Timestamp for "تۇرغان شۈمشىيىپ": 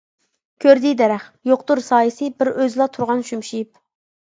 2.99-3.73